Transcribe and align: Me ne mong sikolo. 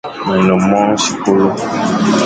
Me 0.27 0.35
ne 0.47 0.55
mong 0.69 0.93
sikolo. 1.03 1.47